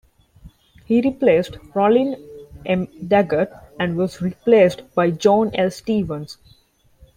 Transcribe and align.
He 0.85 0.99
replaced 0.99 1.59
Rollin 1.75 2.19
M. 2.65 2.87
Daggett, 3.07 3.53
and 3.79 3.95
was 3.97 4.19
replaced 4.19 4.81
by 4.95 5.11
John 5.11 5.53
L. 5.53 5.69
Stevens. 5.69 6.39